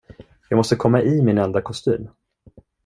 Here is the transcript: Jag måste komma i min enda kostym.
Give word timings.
Jag 0.49 0.57
måste 0.57 0.75
komma 0.75 1.01
i 1.01 1.21
min 1.21 1.37
enda 1.37 1.61
kostym. 1.61 2.09